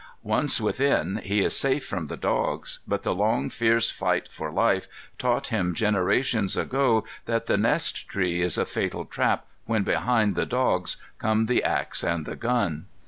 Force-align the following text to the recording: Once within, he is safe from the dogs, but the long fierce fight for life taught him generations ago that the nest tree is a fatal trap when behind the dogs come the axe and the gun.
Once 0.23 0.59
within, 0.59 1.17
he 1.17 1.41
is 1.43 1.55
safe 1.55 1.85
from 1.85 2.07
the 2.07 2.17
dogs, 2.17 2.79
but 2.87 3.03
the 3.03 3.13
long 3.13 3.51
fierce 3.51 3.91
fight 3.91 4.31
for 4.31 4.49
life 4.49 4.87
taught 5.19 5.49
him 5.49 5.75
generations 5.75 6.57
ago 6.57 7.03
that 7.25 7.45
the 7.45 7.55
nest 7.55 8.07
tree 8.09 8.41
is 8.41 8.57
a 8.57 8.65
fatal 8.65 9.05
trap 9.05 9.45
when 9.67 9.83
behind 9.83 10.33
the 10.33 10.43
dogs 10.47 10.97
come 11.19 11.45
the 11.45 11.63
axe 11.63 12.03
and 12.03 12.25
the 12.25 12.35
gun. 12.35 12.87